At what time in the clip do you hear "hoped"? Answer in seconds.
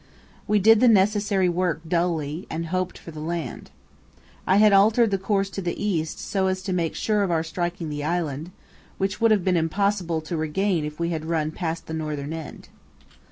2.73-2.97